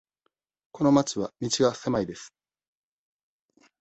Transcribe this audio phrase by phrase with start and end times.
[0.71, 2.33] この町は道が狭いです。